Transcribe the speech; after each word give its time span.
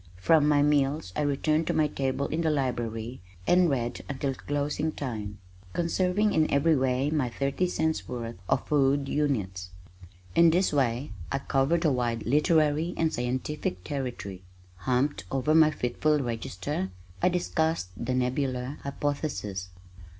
From 0.17 0.47
my 0.47 0.63
meals 0.63 1.13
I 1.15 1.21
returned 1.21 1.67
to 1.67 1.75
my 1.75 1.85
table 1.87 2.25
in 2.29 2.41
the 2.41 2.49
library 2.49 3.21
and 3.45 3.69
read 3.69 4.03
until 4.09 4.33
closing 4.33 4.91
time, 4.91 5.37
conserving 5.73 6.33
in 6.33 6.49
every 6.51 6.75
way 6.75 7.11
my 7.11 7.29
thirty 7.29 7.67
cents' 7.67 8.07
worth 8.07 8.35
of 8.49 8.65
"food 8.67 9.07
units." 9.07 9.69
In 10.33 10.49
this 10.49 10.73
way 10.73 11.11
I 11.31 11.37
covered 11.37 11.85
a 11.85 11.91
wide 11.91 12.25
literary 12.25 12.95
and 12.97 13.13
scientific 13.13 13.83
territory. 13.83 14.41
Humped 14.77 15.25
over 15.29 15.53
my 15.53 15.69
fitful 15.69 16.17
register 16.17 16.89
I 17.21 17.29
discussed 17.29 17.89
the 17.95 18.15
Nebular 18.15 18.79
Hypothesis. 18.81 19.69